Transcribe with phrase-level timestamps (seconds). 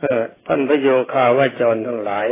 [0.00, 2.28] เออท่านพระโยคาวาจรทั้งหลาย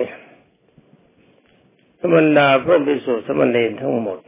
[2.00, 4.18] ธรรมดาเพื่อพิสุสมณเณรทั้งหมด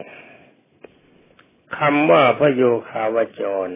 [1.77, 3.69] คำว่าพระโยคาวาจร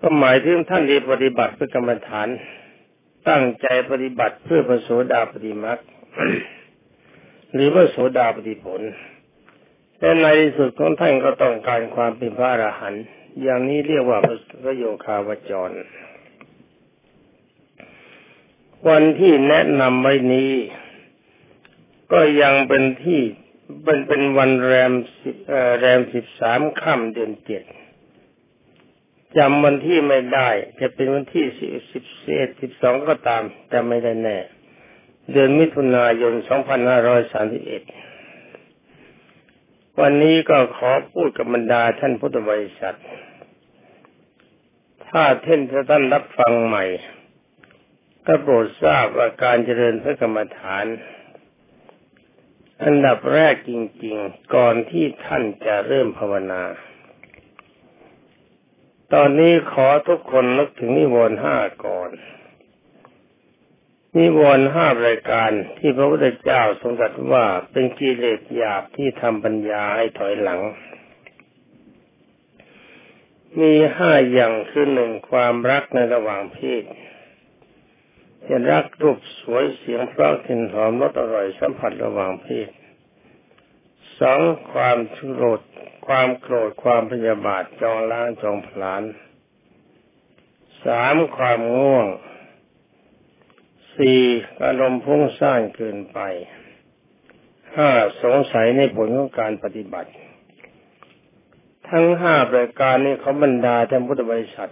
[0.00, 2.28] ก็หมายถึงท่านที่ปฏิบัติเพื่อกรรมฐาน
[3.28, 5.78] ตั้งใจปฏิบัติเพื่อพระโสดาปฏิมัก
[7.52, 8.80] หรือพระโสดาปฏิผล
[9.98, 13.04] แต่ในที่สุดของท่านก็ต้องการความเป็นพระอรหันต์
[13.42, 14.18] อย่างนี้เรียกว่า
[14.62, 15.70] พระโยคาวาจร
[18.88, 20.52] วันที่แนะนำไว้นี้
[22.12, 23.20] ก็ยังเป็นที่
[23.84, 25.36] เป็นเป็นวันแรมสิบ
[25.78, 27.64] แรมสิบสามค่ำเดือนเจ็ด
[29.36, 30.48] จำวันที่ไม่ได้
[30.80, 32.04] จะเป็นวันที่สิบสิบ
[32.36, 34.38] เอ็ดสิบสองก็ตามจำไม่ได้แน่
[35.32, 37.82] เดือนมิถุนายนสองพันห้าร้อยสามสิบเอ็ด
[40.00, 42.98] วันนี้ก็ขอพูดกับบรรดาท่านพุทธบริษัท
[45.06, 46.84] ถ้าท่านท่านรับฟังใหม่
[48.26, 50.86] ก็โปรดทราบว่าการเจริญพระกรรมฐาน
[52.84, 53.72] อันดับแรกจ
[54.04, 56.62] ริง ๆ ก่อนที่ท่านจะเริ่มภาวนา
[59.14, 62.10] ตอนนี้ขอทุกคนนึกถึงนิวรณ์ห้าก่อน
[64.18, 70.60] นิวรณ์ห้ารายการที่พระพุทธเจ้าทรงตรัสว่าเป็นกิเลสหยาบที่ทำปัญญาให้ถอยหลัง
[73.60, 76.84] มีห้าอย่างคือหนึ่งความรักในระหว่างเพศ
[78.50, 82.68] จะรักรูปสวยเสียงเพราะกลิ่นหอมรสอร่อยสัมผัสระหว่างเพศ
[84.20, 84.40] สอง
[84.72, 85.60] ความโกรธ
[86.06, 89.02] ความโกรธความพยาบาทจองล้างจองผลาญ
[90.84, 92.06] สามความง่วง
[93.96, 94.20] สี่
[94.62, 96.18] อารมณ์พุ่งสร้างเกินไป
[97.76, 97.90] ห้า
[98.22, 100.10] สงสัยในผลของการปฏิบัติ
[101.88, 104.70] ทั้งห้าประการนี้เขาบรรดาท่านพุทธบริษัท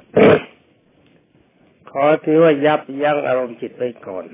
[1.91, 4.25] ขอถือว่ายับยั้งอารมณ์จิตไปก่อน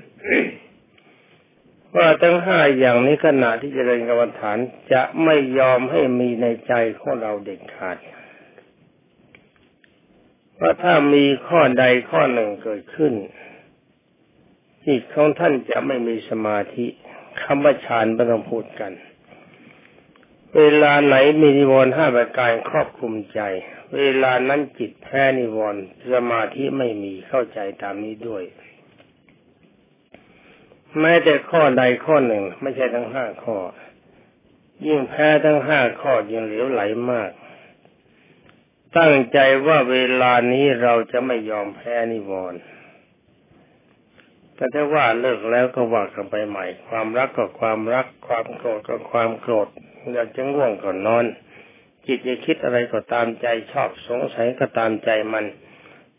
[1.95, 4.57] ว่าทั้งห้าอย่างนี้ขณะที่จเจริญกรรมฐาน
[4.93, 7.97] จะไม่ยอมให้มีในใจของเราเด็ดขาด
[10.59, 13.13] ว่าถ้ามีข้อใดข้อหนึ่งเกิดขึ้น
[14.85, 16.87] จิตของท่านจะไม่มีสมาธิ
[17.41, 18.91] คำว่าฌานไม่ต้องพูดกัน
[20.57, 23.41] เวลาไหนมีนิวรณ์ห้าประการครอบคลุมใจ
[23.93, 28.43] เวลานั้นจิตแพ้นิวรณ์สมาธิไม่มีเข้าใจตามนี้ด้วย
[30.99, 33.57] แม้แต่ข้อใดข้อหนึ่งไม่ใช่ทั้งห้าข้อ
[34.85, 36.81] ยิ่งแพ้ทั้งห้าข้อยิ่งเหลวไหล
[37.11, 37.31] มาก
[38.97, 42.59] ตั้งใจว่าเวลานี้เราจะไม่ยอมแพ้นิวรณ์
[44.55, 49.67] แต่ถ้าว่าเลิกแล้วก็ว่ากันไปใหม่ ความรักก็ความรัก ความโกรธก็ความโกรธ
[50.13, 51.25] อยากจะง่วงก่อนนอน
[52.07, 55.45] จิตจะคิดอะไรก็ตามใจชอบสงสัยก็ตามใจมัน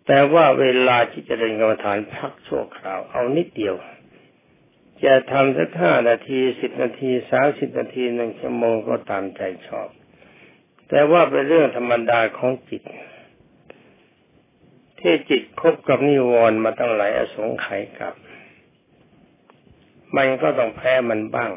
[0.06, 3.74] แต่ว่าเวลาที่จะเรียนกรรมฐานพักชั่วคราวเอานิดเดียว
[5.04, 9.88] จะทำสักห้านาทีสิบนาทีสามสิบนาทีหนึ่งชั่วโมงก็ตามใจชอบ
[10.88, 12.82] แต่ว่าเป็นเรื่องธรรมดาของจิต
[15.00, 18.14] ที่จิตคบกับนิวรณ์มาตั้งหลายอสงไขยกับ
[20.16, 21.50] มันก็ต้องแพ้มันบ้าง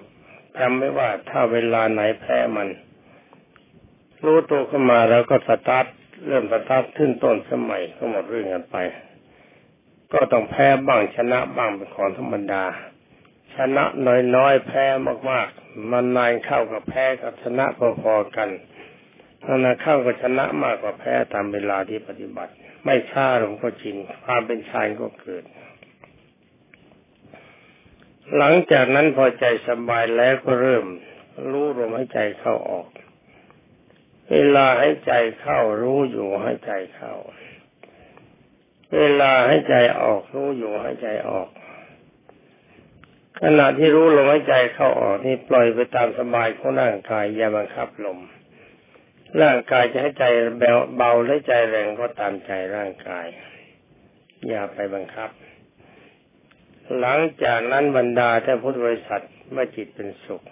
[0.58, 2.68] ทำไม่ว่าถ้าเวลาไหนแพ้มัน
[4.26, 5.86] รู้ตัวขึ้นมาแล้วก็สตาร์ท
[6.28, 8.78] เริ่มสตาร์ทขึ้นต้นสมัยก็หมดเรื่องกันไป
[10.14, 12.64] ก็ต้องแพ้บ้างชนะบ้างเป็นของธรรมดา
[13.56, 13.84] ชนะ
[14.36, 14.86] น้อยๆแพ้
[15.32, 17.66] มากๆ มันนานเข้ากับแพ้กับชนะ
[18.02, 18.50] พอๆกัน
[19.48, 22.54] นานเข้ากับชนะมากกว่าแพ้ตามเวลาที่ปฏิบัติ
[22.86, 25.44] ไม่ช้าลงก็จริงความเป็นชายก็เกิด
[28.38, 30.86] หลังจากนั้นพอใจสบายแล้วก็เริ่ม
[31.50, 32.88] รู้ลมหายใจเข้าออก
[34.32, 37.14] เวลาให้ใจเข้ารู้อยู่ให้ใจเข้า
[38.96, 41.50] เวลาให้ใจออกรู้อยู่ให้ใจออก
[43.44, 48.20] ขณะที่รู้ลมหายใจเข้าออกนี่ปล่อยไปตามสบายของร่างกายอย่าบังคับลม
[49.42, 50.26] ร่างกายจะให้ใจ
[50.96, 53.26] เบาและใจแรงก็ตามใจร่างกาย
[54.48, 55.30] อย่าไปบังคับ
[57.00, 60.44] หลังจากนั้นบรรดาท่านพุทธบริษัทเมื่อจิตเป็นสุข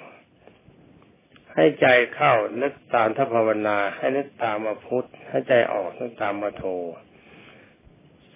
[1.59, 6.63] ให้ใจเข้านึกตามทัพภาวนา ให้นึกตามมาพุทธให้ใจออกนึกตามมาโท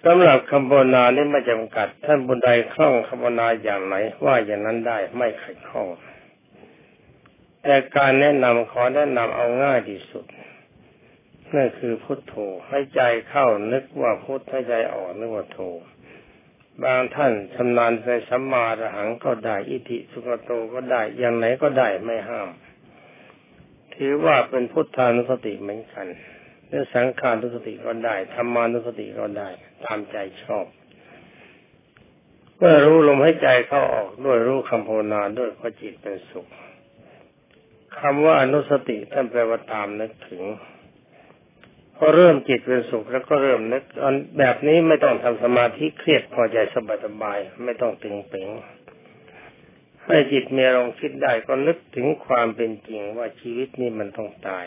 [0.04, 5.88] สำหรับคำภาวนานี้ไม่จำกัด ท่านบุญใดคล่องคำภาวนาอย่างไหนว่าอย่างนั้นได้ไม่ขัดข้อง
[7.62, 10.24] แต่การแนะนำขอแนะนำเอาง่ายที่สุด
[11.54, 12.34] นั่นคือพุทโธ
[12.68, 15.60] ให้ใจเข้านึกว่าพุทธให้ใจออกนึกว่าโธ
[16.82, 22.50] บางท่านชำนาญในสัมมาระหังก็ได้ อิทิสุกโตก็ได้อย่างไหนก็ได้ไม่ห้าม
[23.96, 26.06] ถือว่าเป็นพุทธานุสติเหมือนกัน
[26.68, 29.48] หรือสังขานุสติก็ได้ธรรมานุสติก็ได้
[29.84, 30.66] ตามใจชอบ
[32.56, 36.46] เมื่อรู้ลมหายใจเข้าออกด้วยรู้คำภาวนาด้วยพระจิตเป็นสุข
[37.98, 40.42] คำว่าอนุสติท่านแปลว่าตามนึกถึง
[41.96, 43.82] พอเริ่มจิตเป็นสุขแล้วก็เริ่มนึก
[44.38, 48.48] แบบนี้ไม่ต้องทำสมาธิเครียดพอใจสบายสบายไม่ต้องตึงเป่ง
[50.06, 54.66] ให้จิตมีอารมณ์คิดได้ก็นึกถึงความเป็นจริงว่าชีวิตนี้มันต้องตาย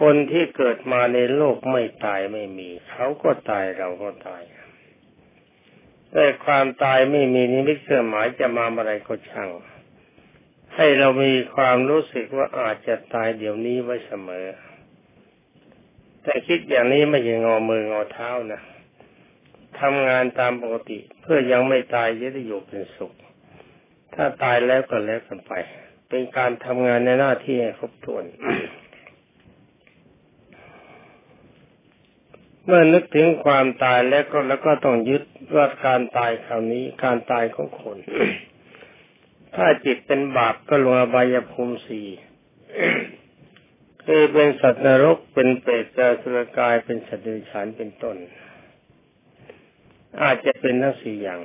[0.00, 4.42] คนที่เกิดมาในโลกไม่ตายไม่มี เขาก็ตายเราก็ตาย
[6.12, 9.50] แต่ความตายไม่มีนิมิตเครื่องหมายจะมาอะไรก็ช่าง
[10.74, 14.46] ให้เรามีความรู้สึกว่าอาจจะตายเดี๋ยวนี้ไว้เสมอ
[16.22, 18.62] แต่คิดอย่างนี้ไม่ใช่งอมืองอเท้านะ
[19.80, 23.12] ทำงานตามปกติ เพื่อยังไม่ตายจะได้อยู่เป็นสุข
[24.14, 25.52] ถ้าตายแล้วก็แล้วกันไป
[26.08, 28.24] เป็นการทำงานในหน้าที่ให้ครบถ้วน
[32.64, 35.22] เมื่อนึกถึงความตายแล้วก็แล้วก็ต้องยึด
[35.56, 37.96] ว่าการตายคราวนี้ การตายของคน
[39.56, 42.08] ถ้าจิตเป็นบาปก็ลงอบายภูมิสี่
[44.04, 48.16] คือเป็นสัตว์นรกเป็นเปรตเจสุรกายเป็นสัตว์เดรัจฉานเป็นต้น
[50.22, 51.40] อาจจะเป็นทั้งสี่อย่าง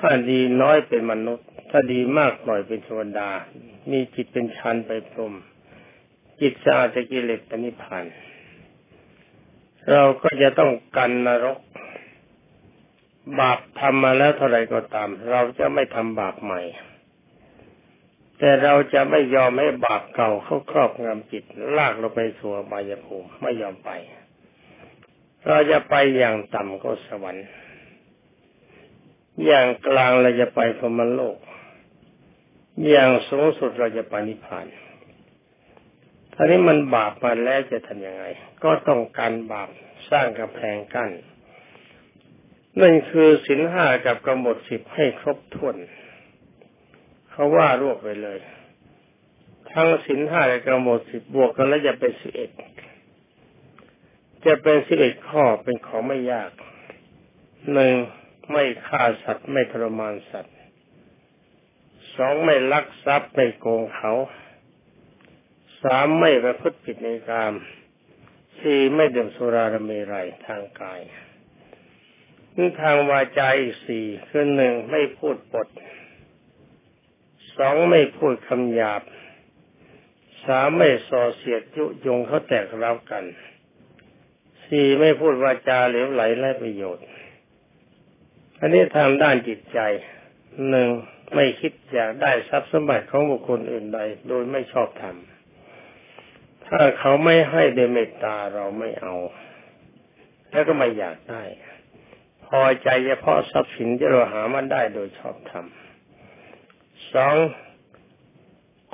[0.00, 3.30] ถ้าดีน้อยเป็นมนุษย์ ถ้าดีมากหน่อยเป็นเทวดา
[3.90, 5.34] มีจิตเป็นชันไปพรม
[6.40, 8.04] จิตสะอาดจะกิเลสปนิพพาน
[9.92, 11.58] เราก็จะต้องกันนรก
[13.40, 16.60] บาปทำมาแล้วเท่าไรก็ตาม เราจะไม่ทำบาปใหม่
[18.38, 21.44] แต่เราจะไม่ยอมให้บาปเก่าเข้าครอบงำจิต
[21.76, 23.90] ลากเราไปสู่บายภูมิไม่ยอมไป
[25.46, 27.46] เราจะไปอย่างต่ำก็สวรรค์
[29.44, 31.36] อย่างกลางเราจะไปพรมโลก
[32.88, 34.66] อย่างสูงสุดเราจะไปนิพพาน
[36.34, 38.24] ท่านี้มันบาปมาแล้วจะทำยังไง
[38.64, 39.68] ก็ต้องการบาป
[40.10, 41.10] สร้างกำแพงกั้น
[42.80, 45.76] นั่นคือสินห้ากับกำหนดสิบให้ครบถ้วน
[47.30, 48.38] เขาว่ารวบไปเลย
[49.72, 52.50] ทั้งสินห้ากับกำหนดสิบบวกกันแล้วจะเป็นสิบเอ็ด
[54.46, 56.50] จะเป็นสิบเอ็ดข้อเป็นของไม่ยาก
[57.72, 57.94] หนึ่ง
[58.52, 60.56] ไม่ฆ่าสัตว์ไม่ทรมานสัตว์
[62.16, 64.12] สองไม่ลักทรัพย์ไม่โกงเขา
[65.82, 67.54] สามไม่ประพฤติผิดในกาม
[68.60, 71.00] สี่ไม่ดื่มสุราเมรัยทางกาย
[72.56, 75.68] นี่ทางวาจาอีกสี่คือหนึ่งไม่พูดปด
[77.56, 79.02] สองไม่พูดคำหยาบ
[80.44, 83.24] สามไม่ส่อเสียดยุยงเขาแตกรับกัน
[84.66, 87.06] สี่ไม่พูดวาจาเหลวไหลไร้ประโยชน์
[88.62, 89.78] อันนี้ทางด้านจิตใจ
[90.70, 90.88] หนึ่ง
[91.34, 95.16] ไม่คิดอยากได้ทรัพย์สมบัติของบุคคลอื่นใด โดยไม่ชอบธรรม
[96.66, 99.14] ถ้าเขาไม่ให้เดเมตตาเราไม่เอา
[100.50, 101.42] แล้วก็ไม่อยากได้
[102.46, 105.66] พอใจเฉพาะทรัพย์สินที่เราหามาได้โดยชอบธรรม
[107.14, 107.36] สอง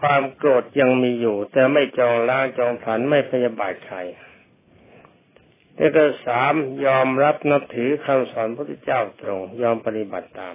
[0.00, 3.98] ความโกรธยังมีอยู่ แต่ไม่จองล้างจองผันไม่พยาบาทใคร
[5.76, 6.55] แล้วก็สาม
[6.87, 10.55] ยอมรับนับถือคำสอนพระพุทธเจ้าตรง ยอมปฏิบัติตาม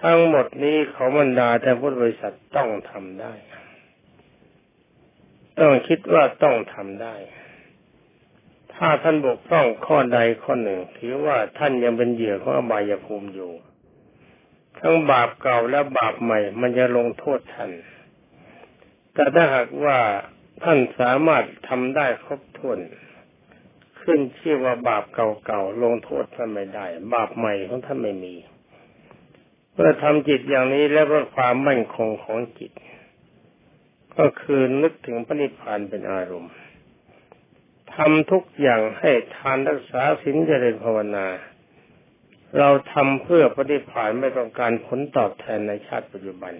[0.00, 3.32] ทั้งหมดนี้เขาบรรดาแต่พุทธบริษัทต้องทำได้
[5.58, 7.14] ต้องคิดว่าต้องทำได้
[8.74, 13.52] ถ้าท่านบกพร่องข้อใดข้อหนึ่ง ถือว่าท่านยังเป็นเหยื่อของอบายภูมิอยู่
[14.80, 17.70] ทั้งบาปเก่าและบาปใหม่ มันจะลงโทษท่าน
[19.14, 19.98] แต่ถ้าหากว่า
[20.62, 22.78] ท่านสามารถทำได้ครบถ้วน
[24.02, 28.34] ขึ้นชื่อว่าบาปเก่าๆลงโทษท่านไม่ได้ บาปใหม่ของท่านไม่มี
[29.74, 32.72] เมื่อทำจิตอย่างนี้แล้วก็ความมั่นคงของจิต
[34.16, 36.52] ก็คือนึกถึงพระนิพพานเป็นอารมณ์
[37.94, 41.26] ทำทุกอย่างให้ทานรักษาศีลเจริญภาวนา
[42.58, 46.52] เราทำเพื่อพระนิพพานไม่ต้องการผลตอบแทนในชาติปัจจุบัน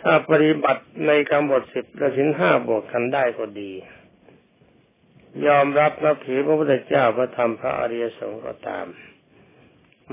[0.00, 3.72] ถ้าปฏิบัติในกำหนดสิบและสินห้าบวกกันได้ก็ดี
[5.46, 8.86] ยอมรับนับถือพระพุทธเจ้าพระธรรมพระอริยสงฆ์ก็ตาม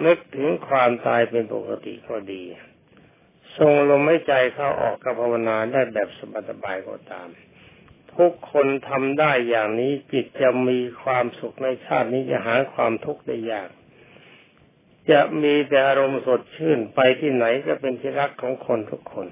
[0.06, 2.44] นึกถึงความตายเป็นปกติก็ดี
[3.58, 6.10] ทรงลมหายใจเข้าออกกับภาวนาได้แบบ
[6.50, 7.28] สบายๆก็ตาม
[8.16, 13.70] ทุกคนทำได้อย่างนี้จิตจะมีความสุขในชาตินี้จะหาความทุกข์ได้ยาก
[15.12, 19.28] จะมีแต่อารมณ์สดชื่นไปที่ไหนก็เป็นที่รักของคนทุกคน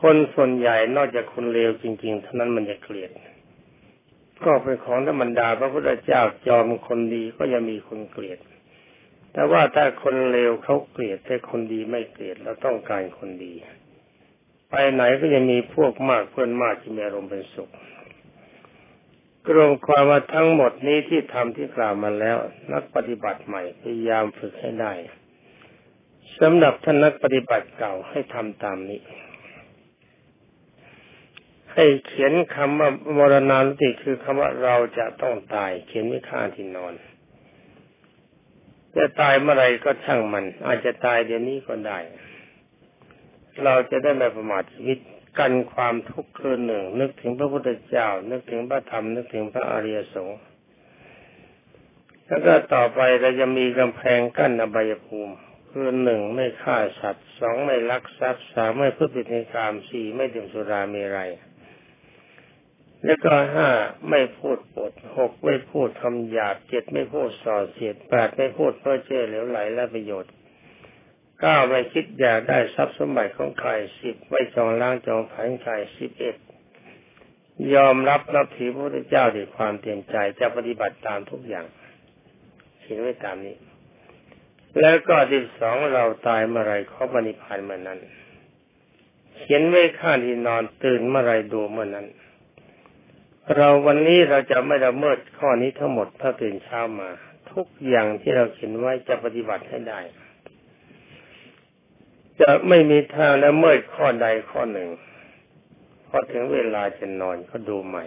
[0.00, 3.10] คนส่วนใหญ่นอกจากคนเลวจริง ๆ เท่านั้นมันจะเกลียด
[4.46, 8.38] ก็เป็นของธรรมดาพระพุทธเจ้าจอมคนดีก็ยังมีคนเกลียด
[9.32, 13.54] แต่ว่าถ้าคนเลวเขาเกลียดแต่คนดีไม่เกลียดเราต้องการคนดี
[14.70, 17.70] ไปไหนก็จะมีพวกมากเพื่อนมากที่มีอารมณ์เป็นสุข
[19.48, 22.36] กรมความว่าทั้งหมดนี้ที่ทำที่กล่าวมาแล้ว
[22.72, 24.92] นักปฏิบัติใหม่พยายามฝึกให้ได้
[26.40, 29.00] สำหรับท่านนักปฏิบัติเก่าให้ทำตามนี้
[31.72, 36.94] ให้เขียนคำว่ามรณานุติคือคำว่าเราจะต้องตาย เขียนไว้ข้าที่นอน
[38.96, 41.98] จะตายเมื่อไรก็ช่างมัน อาจจะตายเดี๋ยวนี้ก็ได้
[43.64, 44.98] เราจะได้ไม่ประมาทชีวิต
[45.38, 50.40] กันความทุกข์คืนหนึ่ง นึกถึงพระพุทธเจ้า นึกถึงพระธรรม นึกถึงพระอริยสงฆ์
[52.26, 55.34] แล้วก็ต่อไปเราจะมีกำแพงกั้นอบายภูมิ
[55.70, 61.20] คือหนึ่งไม่ฆ่าสัตว์สองไม่ลักทรัพย์สามไม่พูดผิดในกามสี่ไม่ดื่มสุรามีไร
[63.04, 63.68] แล้วก็ห้า
[64.10, 70.32] ไม่พูดปดหกไม่พูดคำหยาบเจ็ดไม่พูดส่อเสียดแปดไม่พูดเพ้อเจ้อเหลวไหลและประโยชน์
[71.40, 76.36] เก้าไม่คิดอยากได้ทรัพย์สมบัติของใครสิบไม่จองล้างจองผันใครสิบเอ็ด
[77.74, 81.66] ยอมรับนับถือพระพุทธเจ้าด้วยความเต็มใจจะปฏิบัติตามทุกอย่าง
[82.80, 83.56] เขียนไว้ตามนี้
[84.80, 87.98] แล้วก็ที่สองเราตายเมื่อไรขาบริพานเมื่อนั้น
[89.38, 92.06] เขียนไว้ข้างที่นอนตื่นเมื่อไรดูเมื่อนั้น
[93.56, 97.08] เราวันนี้เราจะไม่ละเมิดข้อนี้ทั้งหมดถ้าตื่นเช้ามา
[97.52, 100.00] ทุกอย่างที่เราเขียนไว้จะปฏิบัติให้ได้
[102.40, 104.88] จะไม่มีทางละเมิดข้อใดข้อหนึ่ง
[106.08, 108.04] พอถึงเวลาจะนอนก็ดูใหม่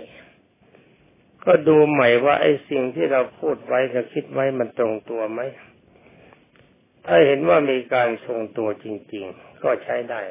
[1.46, 5.42] ก็ดูใหม่ว่าไอ้สิ่งที่เราพูดไว้กับคิดไว้มันตรงตัวไหม
[7.06, 10.22] ถ้าเห็นว่ามีการทรงตัวจริง ๆ ก็ใช้ได้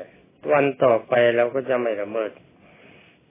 [0.53, 2.31] วันต่อไปเราก็จะไม่ละเมิด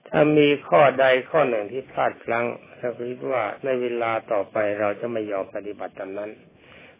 [0.08, 2.46] ถ้ามีข้อใดข้อหนึ่งที่พลาดพลั้ง
[2.78, 6.30] เราคิดว่าในเวลาต่อไปเราจะไม่ยอมปฏิบัติตามนั้น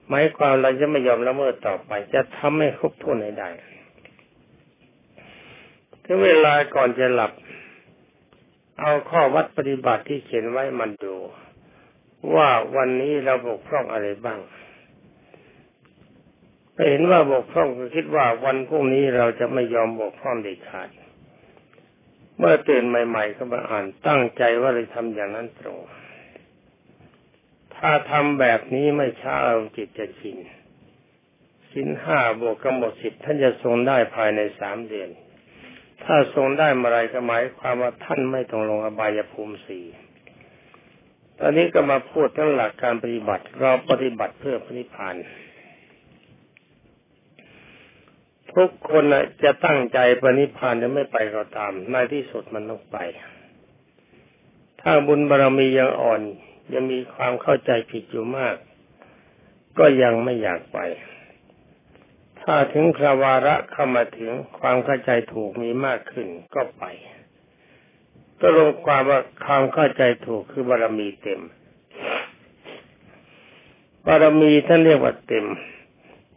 [0.09, 3.49] หมายความเราจะไม่ยอมละเมิดต่อไป จะทำให้ครบถ้วนให้ได้
[6.05, 7.33] ถึงเวลาก่อนจะหลับ
[8.81, 11.15] เอาข้อวัดปฏิบัติที่เขียนไว้มันดู
[12.35, 14.39] ว่าวันนี้เราบกพร่องอะไรบ้าง
[16.75, 20.89] ถ้าเห็นว่าบกพร่องก็คิดว่าวันพรุ่งนี้เราจะไม่ยอมบกพร่องเด็ดขาด
[22.39, 25.79] เมื่อตื่นใหม่ๆ ก็มาอ่านตั้งใจว่าจะทำอย่างนั้นตรง
[27.77, 30.39] ถ้าทำแบบนี้ไม่ช้าเราจิตจะชิน
[31.73, 35.11] สินห้าบวกกำหนดสิบท่านจะทรงได้ภายในสามเดือน
[36.05, 39.85] ถ้าทรงได้เมื่อไรก็หมายความว่าท่านไม่ต้องลงอบายภูมิสี่
[41.39, 45.15] ตอนนี้ก็มาพูดทั้งหลักการปฏิบัติเราปฏิบัติเพื่อพระนิพพาน
[48.57, 49.05] ทุกคน
[49.43, 52.99] จะตั้งใจปณิพานจะไม่ไปก็ตามในที่สุดมันต้องไป
[54.81, 56.21] ถ้าบุญบารรมียังอ่อน
[56.73, 58.57] ยังมีความเข้าใจผิดอยู่มาก
[59.79, 60.79] ก็ยังไม่อยากไป
[62.41, 66.85] ถ้าถึงคราวาระเข้ามาถึงความเข้าใจถูกมีมากขึ้นก็ไป
[68.41, 71.41] ก็ลงความว่าความเข้าใจถูกคือบารรมีเต็ม
[74.07, 75.47] บารรมีท่านเรียกว่าเต็ม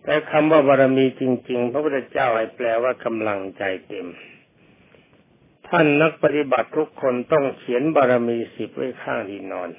[0.10, 4.08] แต่คำว่าบารมีจริง ๆ พระพุทธเจ้าให้แปลว่ากำลังใจเต็ม
[5.68, 9.70] ท่านนักปฏิบัติทุกคนต้องเขียนบารมีสิบไว้ข้างที่นอน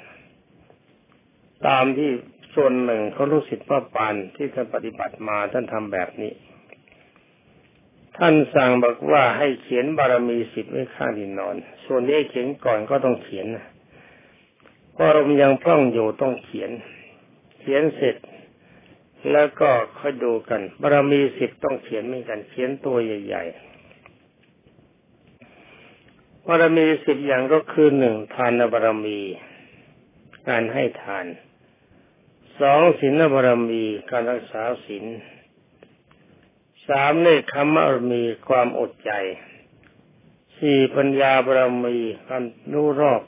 [1.67, 2.11] ตามที่
[2.55, 6.33] ส่วนหนึ่งเขารู้สิทธิ์พระปานที่ท่านปฏิบัติมาท่านทำแบบนี้
[8.17, 13.47] ท่านสั่งบอกว่าให้เขียนบารมีสิบไว้ข้างที่นอน ส่วนนี้เขียนก่อนก็ต้องเขียน
[14.93, 16.71] เพราะลมยังพร่องอยู่ต้องเขียน
[17.61, 18.17] เขียนเสร็จ
[19.33, 23.69] แล้วก็ค่อยดูกันบารมีสิบต้องเขียนเหมือนกัน เขียนตัวใหญ่ๆ
[26.47, 29.21] บารมีสิบอย่างก็คือหนึ่งทานบารมี
[30.49, 31.27] การให้ทาน
[32.61, 35.05] สองศีลบารมีการรักษาศีล
[36.89, 39.13] สามเนคขมบารมีความอดใจ
[40.59, 41.97] สี่ปัญญาบารมี
[42.29, 43.23] การรู้รอบ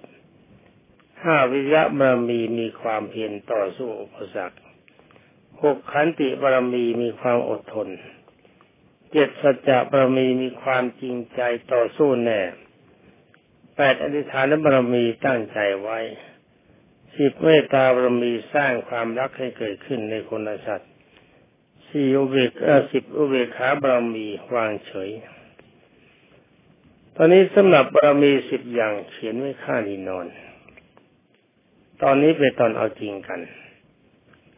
[1.23, 4.59] ห้าวิยะบารมีมีความเพียรต่อสู้อุปสรรค
[5.65, 7.89] หกขันติบารมีมีความอดทน
[9.13, 11.41] เจ็ดสัจจะบารมีมีความจริงใจ
[11.73, 12.41] ต่อสู้แน่
[13.77, 15.99] แปดอธิษฐานบารมีตั้งใจไว้
[17.17, 20.91] สิบเมตตาบารมีสร้างความรักให้เกิดขึ้นในคนสัตว์
[21.89, 22.51] สี่อุเบก
[22.93, 25.11] สิบอุเบกขาบารมีวางเฉย
[27.17, 30.27] ตอนนี้สำหรับบารมีสิบอย่างเขียนไว้ข้างที่นอน
[32.03, 33.41] ตอนนี้เป็นตอนเอาจริงกัน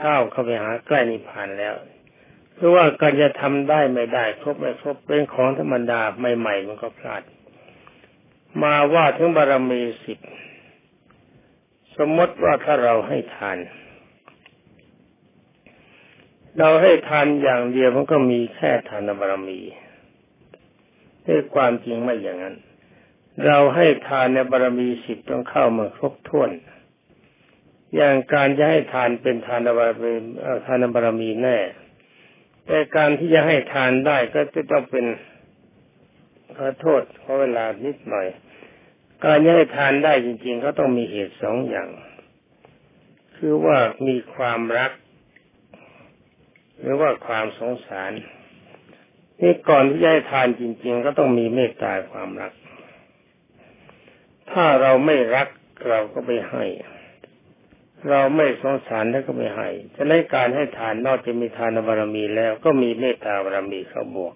[0.05, 1.75] ก้าวเข้าไปหาใกล้นิพพานแล้ว
[2.55, 6.01] เพราะว่าการจะทำได้ไม่ได้ครบไม่ครบเป็นของธรรมดา
[6.39, 7.23] ใหม่ๆมันก็พลาด
[8.63, 10.19] มาว่าถึงบารมีสิบ
[11.97, 13.59] สมมติว่าถ้าเราให้ทาน
[16.59, 19.61] เราให้ทานอย่างเดียวมันก็มีแค่ทานบารมี
[21.27, 22.57] ด้วยความจริงไม่อย่างนั้น
[23.47, 26.51] เราให้ทานในบารมีสิบต้องเข้ามาครบถ้วน
[27.95, 30.13] อย่างการจะให้ทานเป็นทานบารมี
[30.67, 31.59] ทานบารมีแน่
[32.67, 35.07] แต่การที่จะให้ทานได้ก็จะต้องเป็น
[36.57, 38.27] ขอโทษขอเวลานิดหน่อย
[39.25, 41.89] การจะให้ทานได้จริงๆเขาต้องมีเหตุสองอย่าง
[43.37, 44.93] คือว่ามีความรัก
[46.81, 48.13] หรือว่าความสงสาร
[49.41, 52.53] นี่ก่อนที่จะให้ทานจริง ๆ ก็ต้องมีเมตตาความรัก
[54.51, 55.49] ถ้าเราไม่รัก
[55.89, 56.65] เราก็ไม่ให้
[58.11, 64.35] เราไม่สงสารแล้วก็ไม่ให้จะในการให้ทานนอกจากมีทานบารมีแล้วก็มีเมตตาบารมีเข้าบวก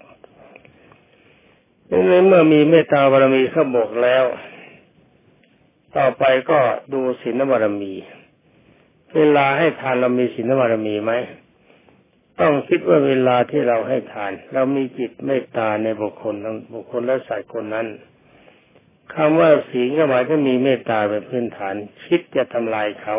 [1.90, 4.24] ดังนั้นเมื่อมีเมตตาบารมีเข้าบวกแล้ว
[5.96, 6.58] ต่อไปก็
[6.92, 7.94] ดูศีลบารมี
[9.14, 11.12] เวลาให้ทานเรามีศีลบารมีไหม
[12.40, 17.86] ต้องคิดว่าเวลาที่เราให้ทาน เรามีจิตเมตตาในบุคคลทั้งบุคคลและสัตว์คนนั้น
[19.14, 23.16] คำว่าศีลก็หมายถึงมีเมตตาเป็นพื้นฐาน คิดจะทำลายเขา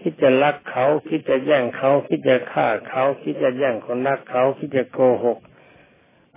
[0.00, 5.38] คิดจะรักเขาคิดจะแย่งเขาคิดจะฆ่าเขาคิดจะแย่งคนรักเขาคิดจะโกหก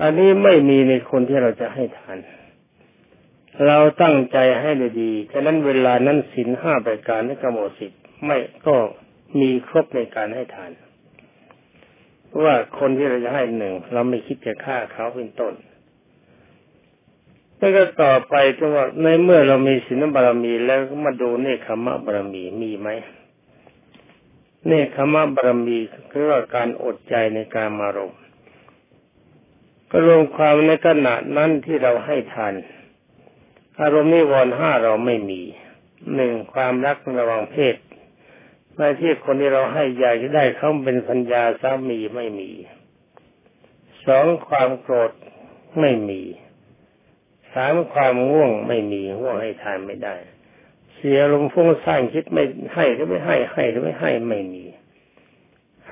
[0.01, 2.17] อันนี้ไม่มีในคนที่เราจะให้ทาน
[3.67, 8.37] เราตั้งใจให้ดีๆฉะนั้นเวลานั้นศีลห้าประการในกำหนดสิทธิ์ไม่
[8.67, 8.75] ก็
[9.39, 10.71] มีครบในการให้ทาน
[12.43, 15.53] ว่าคนที่เราจะให้หนึ่งเราไม่คิดจะฆ่าเขาเป็นต้น
[17.57, 22.89] แล้วก็ต่อไปถึงว่าในเมื่อเรามีศีลบารมีแล้วก็มาดูเนคขมะบารมีมีไหม
[24.67, 25.77] เนคขมะบารมี
[26.11, 28.15] คือว่าการอดใจในการมารม
[29.89, 32.53] ก็รวมความในขณะนั้นที่เราให้ทาน
[33.81, 35.41] อารมณ์นิวรณ์ห้าเราไม่มี
[36.15, 37.75] หนึ่งความรักระหว่างเพศ
[38.77, 42.51] ในที่คนที่เราให้อยากจะได้เขาเป็นสัญญาสามีไม่มี
[44.05, 45.11] สองความโกรธ
[45.79, 46.21] ไม่มี
[47.53, 50.15] สามความง่วงไม่มีง่วงให้ทานไม่ได้
[51.03, 52.43] เสียลมฟุ้งซ่านคิดไม่
[52.73, 54.65] ให้หรือไม่ให้ให้หรือไม่ให้ไม่มี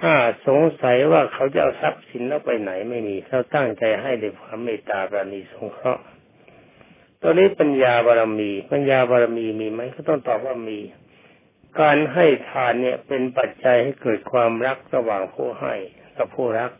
[0.01, 0.15] ห้า
[0.47, 6.03] สงสัยว่าเขาจะเอาทรัพย์สินแล้วไปไหนไม่มีเขาตั้งใจให้ด้วยความเมตตาปราณีสงเคราะห์
[7.21, 10.79] ตอนนี้ปัญญาบารมี ปัญญาบารมีมีไหมเขาต้องตอบว่ามี
[11.81, 15.73] การให้ทานเนี่ยเป็นปัจจัยให้เกิดความรักระหว่างผู้ให้
[16.17, 16.71] กับผู้รัก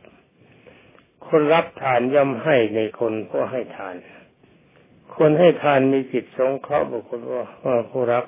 [1.28, 3.96] คนรับทานย่อมให้ในคนผู้ให้ทาน
[5.20, 7.46] คนให้ทานมีจิตสงเคราะห์บุคคลว่า
[7.90, 8.26] ผู้รัก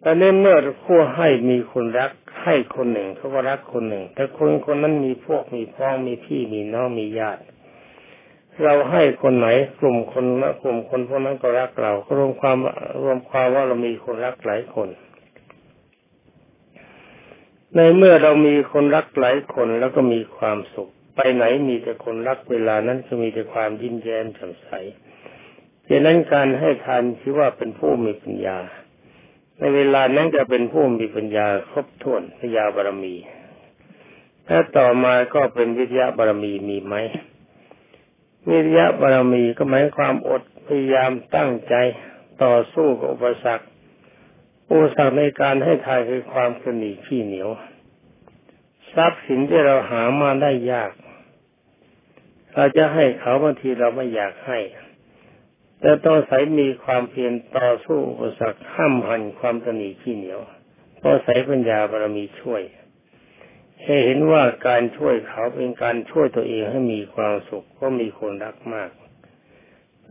[0.00, 2.10] แต่ในเมื่อผู้ให้มีคนรัก
[2.42, 7.42] ให้คนหนึ่งเขาก็รักคนหนึ่ง แต่คนคนนั้นมีพวกมีพ้องมีพี่มีน้องมีญาติ
[8.62, 9.48] เราให้คนไหน
[9.80, 12.58] กลุ่มคนละกลุ่มคนพวกนั้นก็รักเราก็รวมความ
[13.02, 14.88] รวมความว่าเรามีคนรักหลายคน
[17.76, 24.70] ในเมื่อเรามีคนรักหลายคนแล้วก็มีความสุข ไปไหนมีแต่คนรักเวลานั้นก็มีแต่ความยิ้มแย้มแจ่มใส
[25.88, 28.58] ดังนั้นการให้ทานชื่อว่าเป็นผู้มีปัญญา
[29.58, 33.14] ในเวลานั้นจะเป็นผู้มีปัญญาครบถ้วนปัญญาบารมี
[34.48, 36.94] ถ้าต่อมาก็เป็นวิทยาบารมีมีไหม
[38.50, 41.74] วิทยาบารมีก็หมายความอดพยายามตั้งใจ
[42.42, 43.66] ต่อสู้กับอุปสรรค
[44.70, 47.48] อุปสรรคในการให้ทานคือความสนิทขี้เหนียว
[48.94, 50.92] ทรัพย์สินที่เราหามาได้ยาก
[52.54, 54.58] เราจะให้เขาบางทีเราไม่อยากให้
[55.84, 60.40] แต่ต้องใส่มีความเพียรต่อสู้อุปสรรคห้ามหันความสนิทขี้เหนียว
[61.02, 62.62] ต้องใส่ปัญญาบารมีช่วย
[63.82, 68.90] ให้เห็นว่าการช่วยเขาเป็นการช่วยตัวเองให้มีความสุขเพราะมีคนรักมาก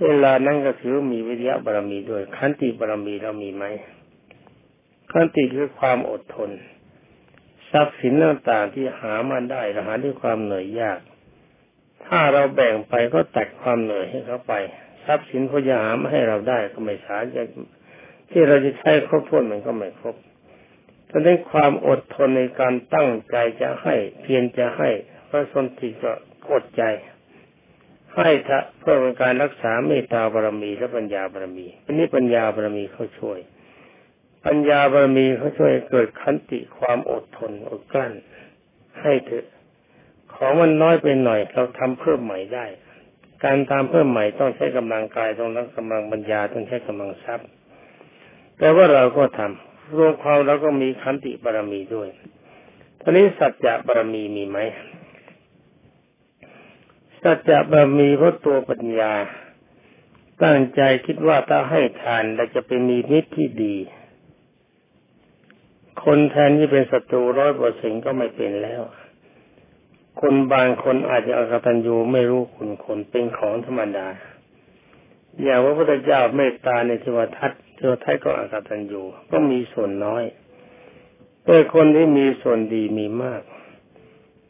[0.03, 3.63] เวลานั้นก็ถือมีวิทยาบารมีด้วย ขันติบารมีเรามีไหม
[5.11, 6.49] ขันติคือความอดทน
[7.71, 10.99] ทรัพย์สินต่างๆที่หามาได้หาด้วยความเหนื่อยยาก
[12.05, 14.53] ถ้าเราแบ่งไปก็ตัดความเหนื่อยให้เขาไป
[15.05, 17.43] ทรัพย์สินเขาจะหามาให้เราได้ก็ไม่สาจะ
[18.31, 20.15] ที่เราจะใช้ครบถ้วนมันก็ไม่ครบ
[21.09, 24.89] ดังนั้นความอดทนในการตั้งใจจะให้ เพียรจะให้
[25.29, 26.11] พระสนติก็
[26.51, 26.83] อดใจ
[28.15, 33.39] ให้ทะเพื่อเป็นการรักษาเมตตาบารมีและปัญญาบารมี อันนี้ปัญญาบารมีเขาช่วย
[34.45, 38.13] ปัญญาบารมีเขาช่วยเกิดขันติความอดทนอดกลั้น
[39.01, 39.45] ให้เถอะ
[40.33, 42.65] ของมันน้อยไปหน่อยเราทำเพิ่มใหม่ได้
[43.43, 47.47] การตามเพิ่มใหม่ต้องใช้กำลังกายต้องรักกำลังปัญญาต้องใช้กำลังทรัพย์
[48.57, 52.09] แต่ว่าเราก็ทำรวมความเราก็มีขันติบารมีด้วย
[53.01, 54.57] ตอนนี้สัจจะบารมีมีไหม
[57.23, 59.13] สัจจะบารมีเพราะตัวปัญญา
[60.43, 63.75] ตั้งใจคิดว่าถ้าให้ทานเราจะเป็นมีมิตรที่ดี
[66.03, 68.81] คนแทนที่เป็นศัตรูร้อยเปอร์เซ็นก็ไม่เป็นแล้ว
[70.21, 74.07] คนบางคนอาจจะอกตัญญูไม่รู้คุณคนเป็นของธรรมดา
[75.43, 80.23] อย่างพระพุทธเจ้าเมตตาในเทวทัตเทวทัตก็อกตันอยู่ก็มีส่วนน้อย
[81.45, 83.41] แต่คนที่มีส่วนดีมีมาก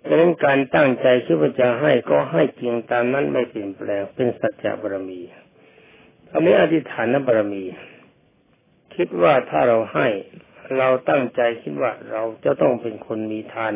[0.05, 5.21] ดังนั้นการตั้งใจคิดว่าจะให้ก็ให้จริงตามนั้นไม่เปลี่ยนแปลงเป็นสัจจะบารมี
[6.31, 7.63] อันนี้อธิษฐานบารมี
[8.95, 10.07] คิดว่าถ้าเราให้
[10.77, 13.73] เราตั้งใจคิดว่าเราจะต้องเป็นคนมีทาน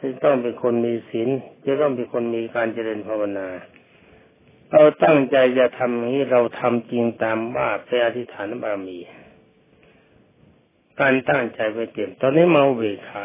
[0.00, 1.28] จะต้องเป็นคนมีศีล
[1.66, 3.48] จะต้องเป็นคนมีการเจริญภาวนา
[4.72, 8.98] เราตั้งใจจะทำนี้เราทำจริงตามว่าเป็นอธิษฐานบารมี
[11.00, 13.24] การตั้งใจไปเต็มตอนนี้มาเวขา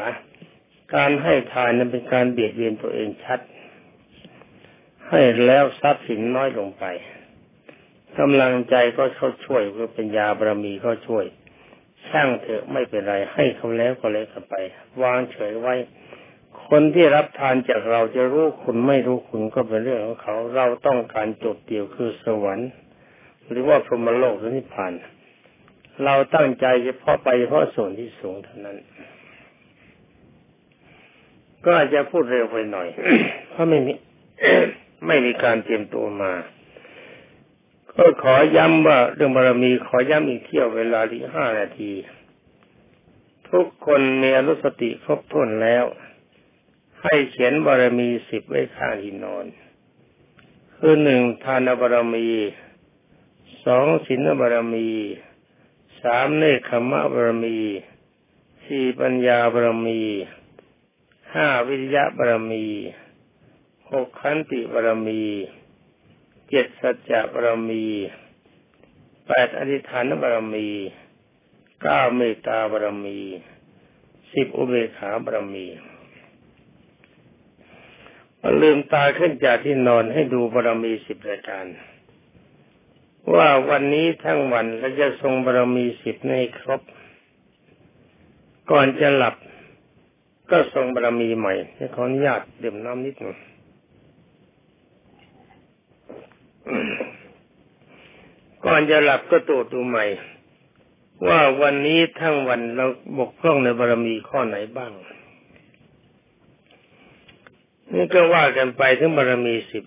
[0.95, 3.39] การให้ทานนั้นเป็นการเบียดเบียนตัวเองชัด
[5.07, 6.85] ให้แล้วทรัพย์สินน้อยลงไป
[8.19, 11.25] กำลังใจก็เขาช่วยก็เป็นยาบารมีเขาช่วย
[12.07, 14.55] ช่างเถอะไม่เป็นไรให้เขาแล้วก็เลยกันไป
[15.03, 15.75] วางเฉยไว้
[16.75, 22.69] คนที่รับทานจากเราจะรู้คุณไม่รู้คุณก็เป็นเรื่องของเขา เราต้องการจบเดียวคือสวรรค์
[23.49, 24.93] หรือว่าพรหมโลกหรือนิพพาน
[26.05, 28.77] เราตั้งใจเฉพาะไปเฉพาะส่วนที่สูงเท่านั้น
[31.63, 32.87] ก็อาจจะพูดเร็วไปหน่อย
[33.49, 33.93] เพราะไม่มี
[35.07, 36.33] ไม่มีการเตรียมตัวมา
[37.95, 41.91] ก็ขอย้ำว่าเรื่องบารมีขอย้ำอีกเที่ยวเวลาที่ห้านาที
[43.49, 45.85] ทุกคนมีอนุสติครบถ้วนแล้ว
[47.03, 49.45] ให้เขียนบารมีสิบไว้ข้างที่นอน
[50.75, 52.27] คือหนึ่งทานบารมี
[53.65, 54.89] สองศีลบารมี
[56.01, 57.57] สามเนคขมะบารมี
[58.65, 60.01] สี่ปัญญาบารมี
[61.33, 62.65] ห้าวิริยะบารมี
[63.91, 65.23] หกขันติบารมี
[66.49, 67.85] เจ็ดสัจจะบารมี
[69.27, 70.67] แปดอธิษฐานบารมี
[71.81, 73.19] เก้าเมตตาบารมี
[74.33, 75.65] สิบอุเบกขาบารมี
[78.61, 81.65] ลืมตาขึ้นจากที่นอนให้ดูบารมีสิบรายการ
[83.35, 86.81] ว่าวันนี้ทั้งวันเราจะทรงบารมีสิบในครบ
[88.71, 89.35] ก่อนจะหลับ
[90.51, 93.37] ก็ทรงบารมีใหม่ให้ขออนุญาตดื่มน้ำนิดหนึ่ง
[98.65, 100.05] ก่อนจะหลับก็ตรวจดูใหม่
[101.27, 102.85] ว่าวันนี้ทั้งวันเรา
[103.17, 104.91] บกพร่องในบารมีข้อไหนบ้าง
[107.93, 109.83] นี่ก็ว่ากันไปถึงบารมีสิบ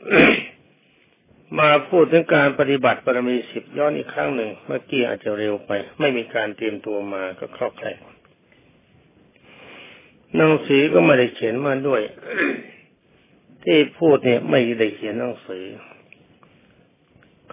[1.58, 7.98] มาพูดถึงการปฏิบัติบารมีสิบย้อนอีกครั้งหนึ่ง เมื่อกี้อาจจะเร็วไป ไม่มีการเตรียมตัวมาก็ครอบแคลง
[10.36, 12.02] หนังสือก็ไม่ได้เขียนมาด้วย
[13.64, 15.64] ที่พูดเนี่ยไม่ได้เขียนหนังสือ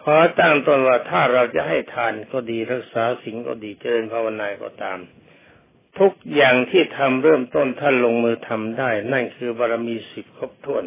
[0.01, 4.99] ขอตั้งตนว่าถ้าเราจะให้ทานก็ดีรักษาสิ่งก็ดีเจริญภาวนาก็ตาม
[5.99, 10.85] ทุกอย่างที่ทำเริ่มต้นท่านลงมือทำได้ นั่นคือบารมีสิบครบถ้วน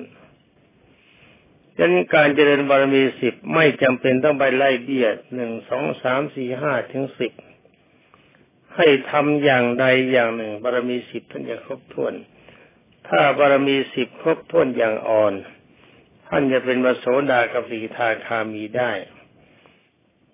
[1.77, 7.33] ดังนั้นการเจริญบารมีสิบไม่จำเป็นต้องไปไล่เบี้ยหนึ่งสองสามสี่ห้าถึงสิบ
[8.77, 12.15] ให้ทำอย่างใดอย่างหนึ่ง บารมีสิบท่านจะครบถ้วน
[13.09, 15.35] ถ้าบารมีสิบครบถ้วนอย่างอ่อน
[16.29, 18.93] ท่านจะเป็นวโสดากับสีทาคามีได้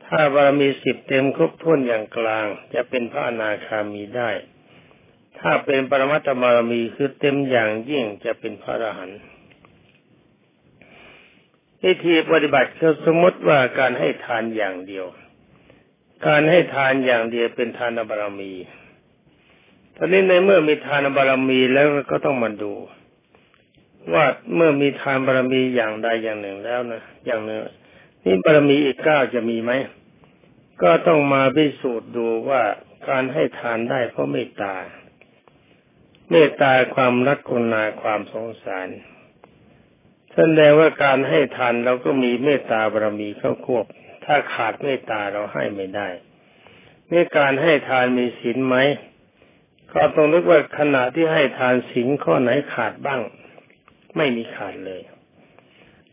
[0.05, 4.31] ถ้าบารมีสิบเต็มครบถ้วนอย่างกลาง จะเป็นพระอนาคามีได้
[5.39, 9.21] ถ้าเป็นปรมัตถบารมีคือเต็มอย่างยิ่งจะเป็นพระอรหันต์
[11.85, 15.07] วิธีปฏิบัติคือสมมติว่าการให้ทานอย่างเดียว
[16.27, 18.53] การให้ทานอย่างเดียวเป็นทานบารมี
[19.97, 22.73] ตอนนี้ในเมื่อมีทานบารมีแล้วก็ต้องมาดู
[24.13, 27.61] ว่าเมื่อมีทานบารมีอย่างใดอย่างหนึ่งแล้วนะอย่างหนึ่ง
[28.25, 29.73] นี่บารมีอีกเก้าจะมีไหม
[30.83, 32.63] ก็ต้องมาพิสูจน์ดูว่า
[33.09, 34.75] การให้ทานได้เพราะเมตตา
[36.35, 38.89] เมตตาความรักกุณาความสงสาร
[40.35, 43.87] แสดงว่าการให้ทานเราก็มีเมตตาบารมีเข้าควบ
[44.25, 46.09] ถ้าขาดเมตตาเราให้ไม่ได้
[47.11, 48.77] นี่การให้ทานมีศีลไหม
[49.93, 53.21] ก็ต้องนึกว่าขณะที่ให้ทานศีลข้อไหนขาดบ้าง
[54.17, 55.03] ไม่มีขาดเลย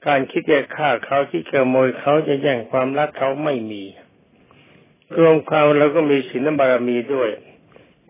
[0.08, 3.84] การคิดจะฆ่าเขาคิดขโมยเขาจะแย่งความรักเขาไม่มี
[5.18, 7.30] รวมความเราก็มีศีลบารมีด้วย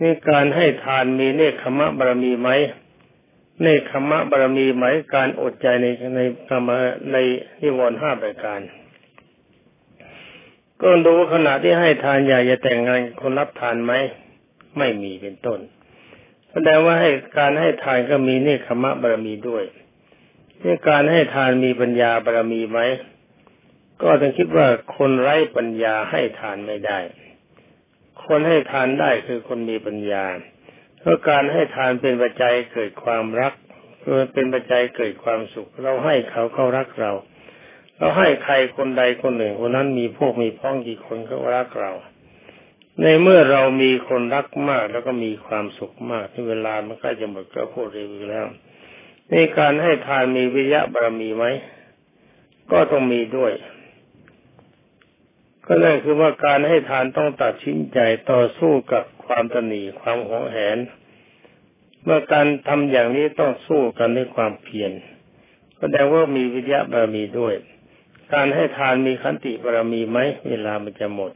[0.01, 2.49] นี่การให้ทานมีเนคขมะบารมีไหม
[3.61, 4.85] เนคขมะบารมีไหม
[5.15, 5.85] การอดใจใน
[6.15, 6.69] ในกรรม
[7.11, 7.17] ใน
[7.61, 8.61] นิวรณ์ห้าประการ
[10.81, 13.93] ก็ดูขณะที่ให้ทานอยากจะแต่งงานคนรับทานไหม
[14.77, 15.59] ไม่มีเป็นต้น
[16.51, 19.63] แสดงว่าให้การให้ทานก็มีเนคขมะบารมีด้วย
[20.61, 22.79] นี่การให้ทานมีปัญญาบารมีไหม
[24.01, 26.99] ก็ต้องคิดว่าคนไร้ปัญญาให้ทานไม่ได้
[28.27, 30.25] คนให้ทานได้คือคนมีปัญญา
[30.99, 33.53] เพราะการให้ทานเป็นปัจจัยเกิดความรัก
[34.33, 37.11] เป็นปัจจัยเกิดความสุข เราให้เขาเขารักเรา
[37.97, 41.91] เราให้ใครคนใดคนหนึ่งคนนั้นมีพวกมีพ้องกี่คนก็รักเรา
[43.01, 48.47] ในเมื่อเรามีคนรักมากแล้วก็มีความสุขมากที่เวลามันใกล้จะหมดก็พูดเร็วแล้ว
[49.29, 51.45] ในการให้ทานมีวิยะบารมีไหม
[52.71, 53.51] ก็ต้องมีด้วย
[55.65, 57.99] ก็นั่นคือว่าการให้ทานต้องตัดสินใจ
[58.31, 60.77] ต่อสู้กับความตนีความหวงแหน
[62.03, 64.91] เมื่อการทำอย่างนี้ต้องสู้กันด้วยความเพียร
[65.79, 67.55] แสดงว่ามีวิทยาบารมีด้วย
[68.33, 70.19] การให้ทานมีขันติบารมีไหม
[70.49, 71.31] เวลามันจะหมด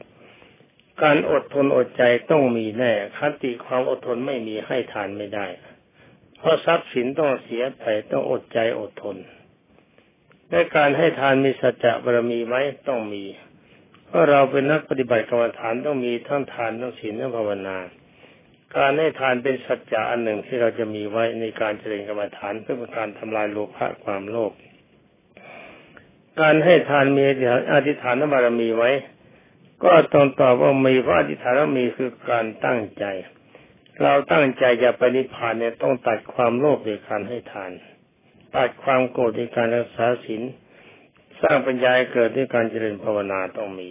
[1.03, 5.47] การอดทนอดใจต้องมีแน่ขันติความอดทนไม่มีให้ทานไม่ได้
[6.37, 9.17] เพราะทรัพย์สินต้องเสียไปต้องอดใจอดทน
[10.49, 12.55] และการให้ทานมีสัจจะบารมีไหม
[12.87, 13.23] ต้องมี
[14.13, 17.77] เพราเราเป็นนักปฏิบัติกรรมฐานต้องมีทั้งทานทั้งศีลทั้งภาวนา
[18.77, 24.51] การให้ทานเป็นสัจจะอันหนึ่งที่เราจะมีไว้ในการเจริญกรรมฐานเพื่อเป็นการทำลายโลภะความโลภ
[26.39, 27.23] การให้ทานมี
[27.73, 28.85] อธิษฐานบารมีไหม
[29.83, 33.05] ก็ต้องตอบว่ามีเพราะอธิษฐานมีคือการตั้งใจ
[34.01, 37.71] เราตั้งใจจะไปนิพพานเนี่ยต้องตัดความโลภในการให้ทาน
[38.55, 40.43] ตัดความโกรธในการรักษาศีล
[41.43, 43.89] สร้างปัญญาเกิดด้วยการเจริญภาวนาต้องมี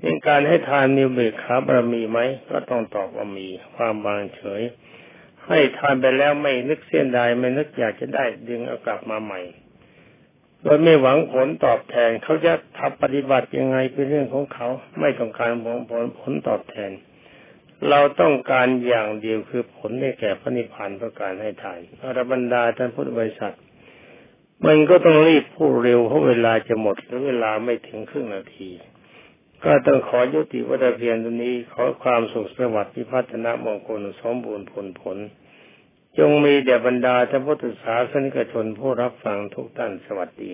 [0.00, 2.18] ในการให้ทานมีเบิกขาบารมีไหม
[2.50, 4.62] ก็ต้องตอบว่ามีความบางเฉย
[5.46, 9.40] ให้ทานไปแล้วไม่นึกเส้นใดไม่นึกอยากจะได้ดึงเอากลับมาใหม่
[10.62, 14.68] โดยไม่หวังผลตอบแทนเขาจะทำปฏิบัติยังไงเป็นเรื่องของเขา
[15.00, 16.92] ไม่ต้องการผลผลผลตอบแทน
[17.90, 23.54] เราต้องการอย่างเดียวคือผลได้แก่พระนิพพานเพราะการให้ทานอรบรรดาท่านพุทธบริษัท
[24.66, 28.70] มันก็ต้องรีบพูดเร็วเพราะเวลาจะหมดหรือเวลาไม่ถึงครึ่งนาที
[29.64, 35.18] ก็ต้องขอยุติวัตเพียนตัวนี้ขอความสุขสวัสดิ์พิพัฒนามงคลสมบูรณ์ผลผล
[36.18, 40.52] จงมีแด่บรรดาท่านพุทธศาสนิกชนผู้รับฟังทุกท่านสวัสดี